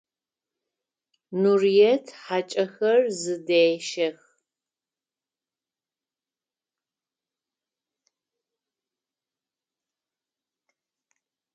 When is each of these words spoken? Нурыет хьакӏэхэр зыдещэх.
Нурыет 1.41 2.05
хьакӏэхэр 2.23 2.99
зыдещэх. 3.19 4.19